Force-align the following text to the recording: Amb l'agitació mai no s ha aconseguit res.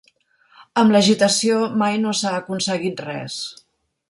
Amb 0.83 0.93
l'agitació 0.95 1.59
mai 1.83 2.01
no 2.07 2.15
s 2.21 2.25
ha 2.31 2.35
aconseguit 2.41 3.05
res. 3.11 3.39